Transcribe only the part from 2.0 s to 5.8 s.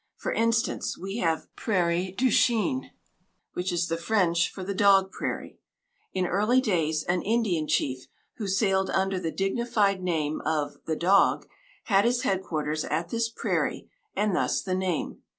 du Chien, which is the French for the Dog prairie.